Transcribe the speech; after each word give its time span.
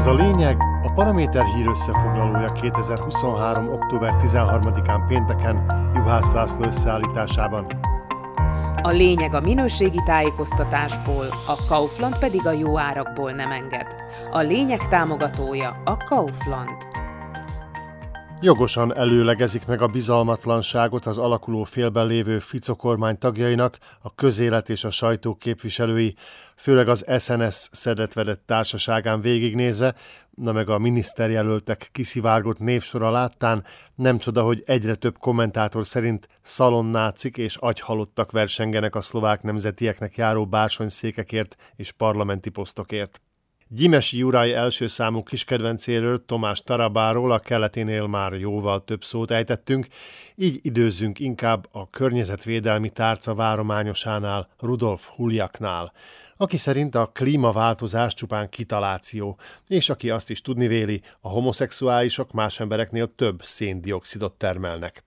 Ez 0.00 0.06
a 0.06 0.14
lényeg 0.14 0.56
a 0.82 0.92
Paraméter 0.92 1.44
hír 1.44 1.66
összefoglalója 1.66 2.52
2023. 2.52 3.68
október 3.68 4.14
13-án 4.18 5.04
pénteken 5.08 5.64
Juhász 5.94 6.32
László 6.32 6.64
összeállításában. 6.64 7.66
A 8.82 8.88
lényeg 8.88 9.34
a 9.34 9.40
minőségi 9.40 10.00
tájékoztatásból, 10.04 11.26
a 11.46 11.64
Kaufland 11.68 12.18
pedig 12.18 12.46
a 12.46 12.52
jó 12.52 12.78
árakból 12.78 13.32
nem 13.32 13.50
enged. 13.50 13.86
A 14.32 14.38
lényeg 14.38 14.88
támogatója 14.88 15.82
a 15.84 15.96
Kaufland. 15.96 16.90
Jogosan 18.42 18.96
előlegezik 18.96 19.66
meg 19.66 19.82
a 19.82 19.86
bizalmatlanságot 19.86 21.06
az 21.06 21.18
alakuló 21.18 21.64
félben 21.64 22.06
lévő 22.06 22.38
Fico 22.38 22.76
kormány 22.76 23.18
tagjainak, 23.18 23.78
a 24.02 24.14
közélet 24.14 24.68
és 24.68 24.84
a 24.84 24.90
sajtó 24.90 25.34
képviselői, 25.34 26.14
főleg 26.60 26.88
az 26.88 27.04
SNS 27.18 27.68
szedetvedett 27.72 28.42
társaságán 28.46 29.20
végignézve, 29.20 29.94
na 30.30 30.52
meg 30.52 30.68
a 30.68 30.78
miniszterjelöltek 30.78 31.88
kiszivárgott 31.92 32.58
névsora 32.58 33.10
láttán, 33.10 33.64
nem 33.94 34.18
csoda, 34.18 34.42
hogy 34.42 34.62
egyre 34.66 34.94
több 34.94 35.18
kommentátor 35.18 35.86
szerint 35.86 36.28
szalonnácik 36.42 37.36
és 37.36 37.56
agyhalottak 37.56 38.30
versengenek 38.30 38.94
a 38.94 39.00
szlovák 39.00 39.42
nemzetieknek 39.42 40.16
járó 40.16 40.46
bársonyszékekért 40.46 41.72
és 41.76 41.92
parlamenti 41.92 42.50
posztokért. 42.50 43.20
Gyimesi 43.68 44.18
Juraj 44.18 44.54
első 44.54 44.86
számú 44.86 45.22
kiskedvencéről, 45.22 46.24
Tomás 46.24 46.60
Tarabáról 46.60 47.32
a 47.32 47.38
keleténél 47.38 48.06
már 48.06 48.32
jóval 48.32 48.84
több 48.84 49.04
szót 49.04 49.30
ejtettünk, 49.30 49.86
így 50.34 50.58
időzzünk 50.62 51.18
inkább 51.18 51.68
a 51.72 51.90
környezetvédelmi 51.90 52.90
tárca 52.90 53.34
várományosánál, 53.34 54.48
Rudolf 54.58 55.08
Huljaknál, 55.08 55.92
aki 56.40 56.56
szerint 56.56 56.94
a 56.94 57.06
klímaváltozás 57.06 58.14
csupán 58.14 58.48
kitaláció, 58.48 59.38
és 59.66 59.88
aki 59.88 60.10
azt 60.10 60.30
is 60.30 60.40
tudni 60.40 60.66
véli, 60.66 61.02
a 61.20 61.28
homoszexuálisok 61.28 62.32
más 62.32 62.60
embereknél 62.60 63.14
több 63.14 63.42
széndiokszidot 63.42 64.32
termelnek. 64.32 65.04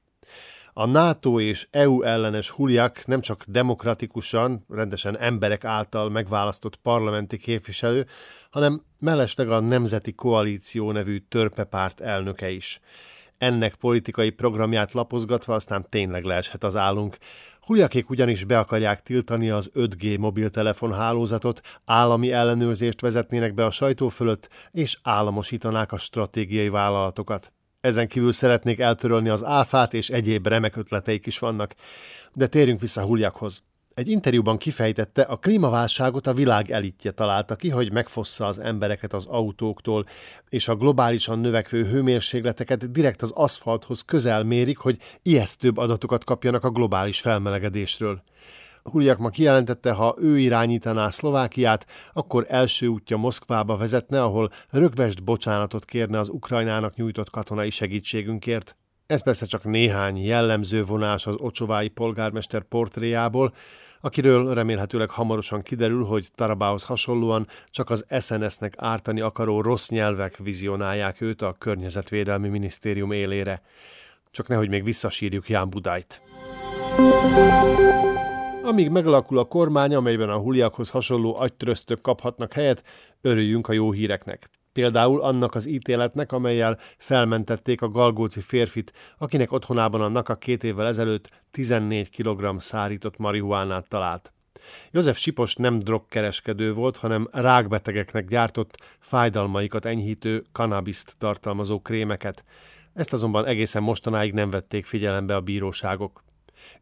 A 0.73 0.85
NATO 0.85 1.39
és 1.39 1.67
EU 1.71 2.01
ellenes 2.01 2.49
huliak 2.49 3.05
nem 3.05 3.21
csak 3.21 3.43
demokratikusan, 3.47 4.65
rendesen 4.69 5.17
emberek 5.17 5.63
által 5.63 6.09
megválasztott 6.09 6.75
parlamenti 6.75 7.37
képviselő, 7.37 8.07
hanem 8.49 8.83
mellesleg 8.99 9.49
a 9.49 9.59
Nemzeti 9.59 10.13
Koalíció 10.13 10.91
nevű 10.91 11.17
törpepárt 11.17 12.01
elnöke 12.01 12.49
is. 12.49 12.79
Ennek 13.37 13.75
politikai 13.75 14.29
programját 14.29 14.91
lapozgatva 14.91 15.53
aztán 15.53 15.85
tényleg 15.89 16.23
leeshet 16.23 16.63
az 16.63 16.75
állunk. 16.75 17.17
Hulyakék 17.61 18.09
ugyanis 18.09 18.43
be 18.43 18.59
akarják 18.59 19.01
tiltani 19.01 19.49
az 19.49 19.71
5G 19.75 20.19
mobiltelefon 20.19 20.93
hálózatot, 20.93 21.61
állami 21.85 22.31
ellenőrzést 22.31 23.01
vezetnének 23.01 23.53
be 23.53 23.65
a 23.65 23.71
sajtó 23.71 24.09
fölött, 24.09 24.49
és 24.71 24.99
államosítanák 25.03 25.91
a 25.91 25.97
stratégiai 25.97 26.69
vállalatokat. 26.69 27.51
Ezen 27.81 28.07
kívül 28.07 28.31
szeretnék 28.31 28.79
eltörölni 28.79 29.29
az 29.29 29.43
áfát, 29.43 29.93
és 29.93 30.09
egyéb 30.09 30.47
remek 30.47 30.75
ötleteik 30.75 31.25
is 31.25 31.39
vannak. 31.39 31.75
De 32.33 32.47
térjünk 32.47 32.81
vissza 32.81 33.03
Huljakhoz. 33.03 33.63
Egy 33.93 34.07
interjúban 34.07 34.57
kifejtette, 34.57 35.21
a 35.21 35.37
klímaválságot 35.37 36.27
a 36.27 36.33
világ 36.33 36.71
elitje 36.71 37.11
találta 37.11 37.55
ki, 37.55 37.69
hogy 37.69 37.91
megfossza 37.91 38.45
az 38.45 38.59
embereket 38.59 39.13
az 39.13 39.25
autóktól, 39.25 40.05
és 40.49 40.67
a 40.67 40.75
globálisan 40.75 41.39
növekvő 41.39 41.85
hőmérsékleteket 41.85 42.91
direkt 42.91 43.21
az 43.21 43.31
aszfalthoz 43.31 44.01
közel 44.01 44.43
mérik, 44.43 44.77
hogy 44.77 44.97
ijesztőbb 45.21 45.77
adatokat 45.77 46.23
kapjanak 46.23 46.63
a 46.63 46.69
globális 46.69 47.19
felmelegedésről. 47.19 48.23
Huliak 48.83 49.17
ma 49.17 49.29
kijelentette, 49.29 49.91
ha 49.91 50.15
ő 50.19 50.39
irányítaná 50.39 51.09
Szlovákiát, 51.09 51.85
akkor 52.13 52.45
első 52.49 52.87
útja 52.87 53.17
Moszkvába 53.17 53.77
vezetne, 53.77 54.23
ahol 54.23 54.51
rögvest 54.69 55.23
bocsánatot 55.23 55.85
kérne 55.85 56.19
az 56.19 56.29
Ukrajnának 56.29 56.95
nyújtott 56.95 57.29
katonai 57.29 57.69
segítségünkért. 57.69 58.77
Ez 59.05 59.23
persze 59.23 59.45
csak 59.45 59.63
néhány 59.63 60.17
jellemző 60.25 60.83
vonás 60.83 61.27
az 61.27 61.35
ocsovái 61.37 61.87
polgármester 61.87 62.61
portréjából, 62.61 63.53
akiről 64.01 64.53
remélhetőleg 64.53 65.09
hamarosan 65.09 65.61
kiderül, 65.61 66.03
hogy 66.03 66.27
Tarabához 66.35 66.83
hasonlóan 66.83 67.47
csak 67.69 67.89
az 67.89 68.05
SNS-nek 68.19 68.73
ártani 68.77 69.21
akaró 69.21 69.61
rossz 69.61 69.89
nyelvek 69.89 70.37
vizionálják 70.37 71.21
őt 71.21 71.41
a 71.41 71.55
Környezetvédelmi 71.57 72.47
Minisztérium 72.47 73.11
élére. 73.11 73.61
Csak 74.31 74.47
nehogy 74.47 74.69
még 74.69 74.83
visszasírjuk 74.83 75.49
Ján 75.49 75.69
Budájt. 75.69 76.21
Amíg 78.63 78.89
megalakul 78.89 79.37
a 79.37 79.43
kormány, 79.43 79.95
amelyben 79.95 80.29
a 80.29 80.37
huliakhoz 80.37 80.89
hasonló 80.89 81.35
agytröztök 81.39 82.01
kaphatnak 82.01 82.53
helyet, 82.53 82.83
örüljünk 83.21 83.67
a 83.67 83.73
jó 83.73 83.91
híreknek. 83.91 84.49
Például 84.73 85.21
annak 85.21 85.55
az 85.55 85.67
ítéletnek, 85.67 86.31
amelyel 86.31 86.79
felmentették 86.97 87.81
a 87.81 87.89
galgóci 87.89 88.41
férfit, 88.41 88.93
akinek 89.17 89.51
otthonában 89.51 90.01
a 90.01 90.07
NAKA 90.07 90.35
két 90.35 90.63
évvel 90.63 90.87
ezelőtt 90.87 91.29
14 91.51 92.09
kg 92.09 92.61
szárított 92.61 93.17
marihuánát 93.17 93.87
talált. 93.87 94.33
József 94.91 95.17
Sipos 95.17 95.55
nem 95.55 95.79
drogkereskedő 95.79 96.73
volt, 96.73 96.97
hanem 96.97 97.27
rákbetegeknek 97.31 98.27
gyártott, 98.27 98.77
fájdalmaikat 98.99 99.85
enyhítő 99.85 100.43
kanabiszt 100.51 101.15
tartalmazó 101.17 101.81
krémeket. 101.81 102.43
Ezt 102.93 103.13
azonban 103.13 103.45
egészen 103.45 103.83
mostanáig 103.83 104.33
nem 104.33 104.49
vették 104.49 104.85
figyelembe 104.85 105.35
a 105.35 105.41
bíróságok. 105.41 106.23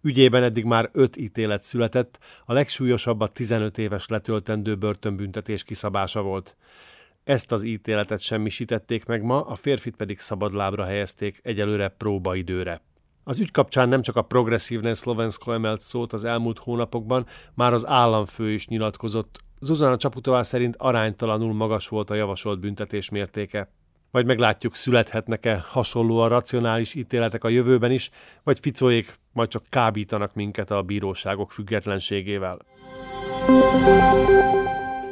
Ügyében 0.01 0.43
eddig 0.43 0.65
már 0.65 0.89
öt 0.93 1.17
ítélet 1.17 1.63
született, 1.63 2.19
a 2.45 2.53
legsúlyosabb 2.53 3.19
a 3.19 3.27
15 3.27 3.77
éves 3.77 4.07
letöltendő 4.07 4.75
börtönbüntetés 4.75 5.63
kiszabása 5.63 6.21
volt. 6.21 6.55
Ezt 7.31 7.51
az 7.51 7.63
ítéletet 7.63 8.19
semmisítették 8.19 9.05
meg 9.05 9.23
ma, 9.23 9.41
a 9.41 9.55
férfit 9.55 9.95
pedig 9.95 10.19
szabadlábra 10.19 10.85
helyezték 10.85 11.39
egyelőre 11.43 11.87
próbaidőre. 11.87 12.81
Az 13.23 13.39
ügy 13.39 13.51
kapcsán 13.51 13.89
nem 13.89 14.01
csak 14.01 14.15
a 14.15 14.21
progresszívnél 14.21 14.93
Szlovenszko 14.93 15.51
emelt 15.51 15.79
szót 15.79 16.13
az 16.13 16.25
elmúlt 16.25 16.57
hónapokban, 16.57 17.25
már 17.53 17.73
az 17.73 17.87
államfő 17.87 18.51
is 18.51 18.67
nyilatkozott. 18.67 19.39
Zuzana 19.59 19.97
Csaputová 19.97 20.43
szerint 20.43 20.75
aránytalanul 20.75 21.53
magas 21.53 21.87
volt 21.87 22.09
a 22.09 22.15
javasolt 22.15 22.59
büntetés 22.59 23.09
mértéke. 23.09 23.71
Vagy 24.11 24.25
meglátjuk, 24.25 24.75
születhetnek-e 24.75 25.65
hasonlóan 25.67 26.29
racionális 26.29 26.93
ítéletek 26.93 27.43
a 27.43 27.49
jövőben 27.49 27.91
is, 27.91 28.09
vagy 28.43 28.59
ficóék 28.59 29.19
majd 29.33 29.49
csak 29.49 29.63
kábítanak 29.69 30.33
minket 30.33 30.71
a 30.71 30.81
bíróságok 30.81 31.51
függetlenségével. 31.51 32.59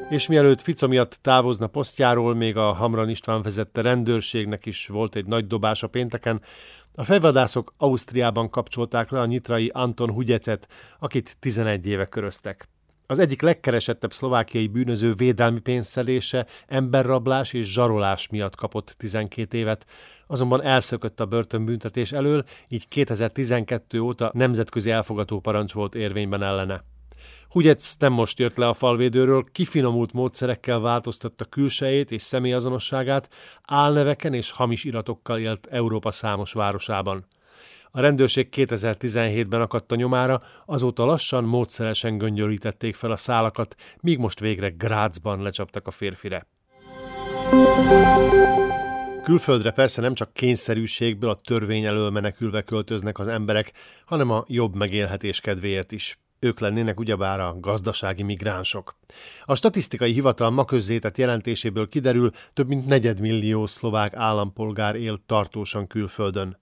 És 0.10 0.28
mielőtt 0.28 0.62
Fica 0.62 0.88
miatt 0.88 1.20
távozna 1.22 1.68
posztjáról, 1.68 2.36
még 2.36 2.58
a 2.58 2.74
Hamran 2.74 3.10
István 3.10 3.42
vezette 3.42 3.82
rendőrségnek 3.82 4.66
is 4.66 4.88
volt 4.88 5.16
egy 5.16 5.26
nagy 5.26 5.48
dobás 5.48 5.84
a 5.84 5.88
pénteken, 5.88 6.42
a 6.96 7.04
fejvadászok 7.04 7.74
Ausztriában 7.78 8.50
kapcsolták 8.50 9.10
le 9.10 9.20
a 9.20 9.26
nyitrai 9.26 9.70
Anton 9.74 10.12
Hugyecet, 10.12 10.68
akit 11.00 11.38
11 11.40 11.88
éve 11.88 12.06
köröztek. 12.06 12.70
Az 13.08 13.20
egyik 13.20 13.42
legkeresettebb 13.42 14.14
szlovákiai 14.14 14.68
bűnöző 14.68 15.14
védelmi 15.14 15.60
pénzszelése, 15.60 16.46
emberrablás 16.68 17.54
és 17.54 17.74
zsarolás 17.74 18.28
miatt 18.28 18.56
kapott 18.56 18.96
12 18.98 19.58
évet, 19.58 19.86
azonban 20.28 20.64
elszökött 20.64 21.20
a 21.20 21.26
börtönbüntetés 21.26 22.12
elől, 22.12 22.44
így 22.68 22.88
2012 22.88 24.00
óta 24.00 24.32
nemzetközi 24.34 24.92
elfogató 24.92 25.40
parancs 25.40 25.74
volt 25.74 25.96
érvényben 25.96 26.44
ellene. 26.44 26.84
Hugyec 27.50 27.96
nem 28.00 28.14
most 28.14 28.40
jött 28.40 28.56
le 28.56 28.68
a 28.68 28.74
falvédőről, 28.74 29.46
kifinomult 29.52 30.14
módszerekkel 30.14 30.80
változtatta 30.80 31.46
külsejét 31.46 32.12
és 32.12 32.22
személyazonosságát, 32.22 33.30
álneveken 33.64 34.34
és 34.34 34.52
hamis 34.52 34.84
iratokkal 34.84 35.40
élt 35.40 35.68
Európa 35.72 36.12
számos 36.12 36.54
városában. 36.54 37.26
A 37.92 38.02
rendőrség 38.02 38.48
2017-ben 38.56 39.62
akadt 39.62 39.92
a 39.92 39.96
nyomára, 39.96 40.42
azóta 40.66 41.06
lassan, 41.06 41.44
módszeresen 41.44 42.18
göngyölítették 42.18 42.96
fel 42.96 43.12
a 43.12 43.16
szálakat, 43.16 43.76
míg 44.02 44.18
most 44.18 44.40
végre 44.40 44.70
Grácsban 44.70 45.42
lecsaptak 45.42 45.88
a 45.88 45.92
férfire. 45.92 46.48
Külföldre 49.24 49.72
persze 49.72 50.02
nem 50.02 50.14
csak 50.14 50.34
kényszerűségből, 50.34 51.30
a 51.30 51.40
törvény 51.44 51.86
elől 51.86 52.10
menekülve 52.10 52.62
költöznek 52.62 53.20
az 53.20 53.28
emberek, 53.28 53.72
hanem 54.06 54.30
a 54.30 54.44
jobb 54.48 54.76
megélhetés 54.76 55.42
kedvéért 55.42 55.92
is. 55.92 56.18
Ők 56.40 56.60
lennének 56.60 57.00
ugyebár 57.00 57.40
a 57.40 57.56
gazdasági 57.60 58.24
migránsok. 58.24 58.96
A 59.46 59.56
statisztikai 59.56 60.12
hivatal 60.12 60.50
ma 60.50 60.66
közzétett 60.66 61.18
jelentéséből 61.18 61.88
kiderül, 61.88 62.32
több 62.54 62.68
mint 62.68 62.86
negyedmillió 62.86 63.66
szlovák 63.66 64.16
állampolgár 64.16 64.96
él 64.96 65.22
tartósan 65.26 65.88
külföldön. 65.88 66.58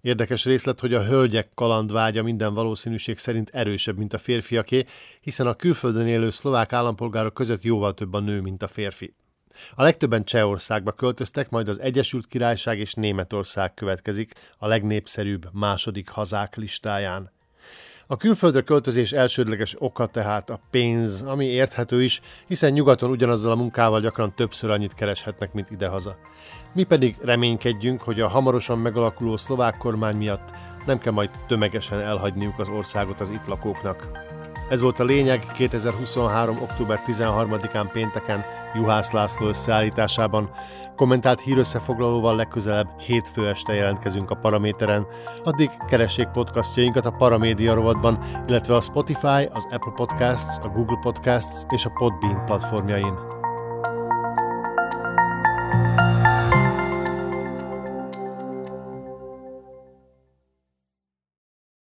Érdekes 0.00 0.44
részlet, 0.44 0.80
hogy 0.80 0.94
a 0.94 1.04
hölgyek 1.04 1.50
kalandvágya 1.54 2.22
minden 2.22 2.54
valószínűség 2.54 3.18
szerint 3.18 3.50
erősebb, 3.52 3.96
mint 3.96 4.12
a 4.12 4.18
férfiaké, 4.18 4.84
hiszen 5.20 5.46
a 5.46 5.54
külföldön 5.54 6.06
élő 6.06 6.30
szlovák 6.30 6.72
állampolgárok 6.72 7.34
között 7.34 7.62
jóval 7.62 7.94
több 7.94 8.12
a 8.12 8.20
nő, 8.20 8.40
mint 8.40 8.62
a 8.62 8.66
férfi. 8.66 9.14
A 9.74 9.82
legtöbben 9.82 10.24
Csehországba 10.24 10.92
költöztek, 10.92 11.50
majd 11.50 11.68
az 11.68 11.80
Egyesült 11.80 12.26
Királyság 12.26 12.78
és 12.78 12.94
Németország 12.94 13.74
következik 13.74 14.32
a 14.58 14.66
legnépszerűbb 14.66 15.48
második 15.52 16.08
hazák 16.08 16.56
listáján. 16.56 17.34
A 18.08 18.16
külföldre 18.16 18.60
költözés 18.60 19.12
elsődleges 19.12 19.74
oka 19.78 20.06
tehát 20.06 20.50
a 20.50 20.60
pénz, 20.70 21.22
ami 21.22 21.44
érthető 21.44 22.02
is, 22.02 22.20
hiszen 22.46 22.72
nyugaton 22.72 23.10
ugyanazzal 23.10 23.50
a 23.52 23.56
munkával 23.56 24.00
gyakran 24.00 24.34
többször 24.34 24.70
annyit 24.70 24.94
kereshetnek, 24.94 25.52
mint 25.52 25.70
idehaza. 25.70 26.16
Mi 26.74 26.82
pedig 26.82 27.16
reménykedjünk, 27.22 28.02
hogy 28.02 28.20
a 28.20 28.28
hamarosan 28.28 28.78
megalakuló 28.78 29.36
szlovák 29.36 29.76
kormány 29.76 30.16
miatt 30.16 30.52
nem 30.86 30.98
kell 30.98 31.12
majd 31.12 31.30
tömegesen 31.46 32.00
elhagyniuk 32.00 32.58
az 32.58 32.68
országot 32.68 33.20
az 33.20 33.30
itt 33.30 33.46
lakóknak. 33.46 34.08
Ez 34.70 34.80
volt 34.80 35.00
a 35.00 35.04
lényeg 35.04 35.46
2023. 35.56 36.56
október 36.62 36.98
13-án 37.06 37.88
pénteken 37.92 38.44
Juhász 38.74 39.10
László 39.10 39.48
összeállításában. 39.48 40.50
Kommentált 40.96 41.40
hírösszefoglalóval 41.40 42.36
legközelebb 42.36 43.00
hétfő 43.00 43.48
este 43.48 43.74
jelentkezünk 43.74 44.30
a 44.30 44.34
Paraméteren. 44.34 45.06
Addig 45.44 45.70
keressék 45.88 46.26
podcastjainkat 46.26 47.06
a 47.06 47.10
Paramédia 47.10 47.74
rovatban, 47.74 48.18
illetve 48.48 48.74
a 48.74 48.80
Spotify, 48.80 49.48
az 49.52 49.66
Apple 49.70 49.92
Podcasts, 49.94 50.64
a 50.64 50.68
Google 50.68 50.98
Podcasts 51.00 51.64
és 51.68 51.84
a 51.84 51.90
Podbean 51.90 52.44
platformjain. 52.44 53.35